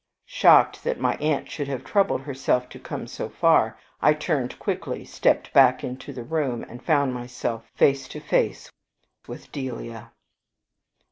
Shocked 0.25 0.83
that 0.83 0.99
my 0.99 1.13
aunt 1.17 1.47
should 1.51 1.67
have 1.67 1.83
troubled 1.83 2.21
herself 2.21 2.67
to 2.69 2.79
come 2.79 3.05
so 3.05 3.29
far, 3.29 3.77
I 4.01 4.15
turned 4.15 4.57
quickly, 4.57 5.05
stepped 5.05 5.53
back 5.53 5.83
into 5.83 6.11
the 6.11 6.23
room, 6.23 6.65
and 6.67 6.81
found 6.83 7.13
myself 7.13 7.69
face 7.75 8.07
to 8.07 8.19
face 8.19 8.71
with 9.27 9.51
Delia. 9.51 10.11